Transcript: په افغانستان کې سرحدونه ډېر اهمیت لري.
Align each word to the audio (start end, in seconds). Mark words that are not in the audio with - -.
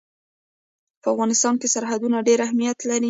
په 1.01 1.07
افغانستان 1.13 1.53
کې 1.59 1.67
سرحدونه 1.73 2.17
ډېر 2.27 2.39
اهمیت 2.45 2.79
لري. 2.89 2.99